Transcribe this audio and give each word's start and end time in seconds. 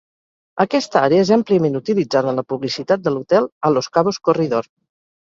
Aquesta 0.63 1.03
àrea 1.09 1.25
és 1.25 1.33
àmpliament 1.35 1.77
utilitzada 1.81 2.33
en 2.33 2.41
la 2.43 2.47
publicitat 2.57 3.07
de 3.07 3.17
l'hotel 3.17 3.53
a 3.71 3.75
Los 3.79 3.95
Cabos 3.99 4.23
Corridor. 4.31 4.73